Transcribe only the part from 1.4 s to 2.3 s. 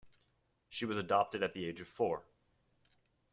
at the age of four.